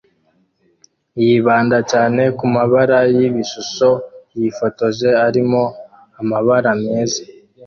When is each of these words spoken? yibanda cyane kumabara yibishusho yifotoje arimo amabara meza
yibanda 1.23 1.77
cyane 1.91 2.23
kumabara 2.37 2.99
yibishusho 3.17 3.89
yifotoje 4.37 5.09
arimo 5.27 5.61
amabara 6.19 6.69
meza 6.83 7.21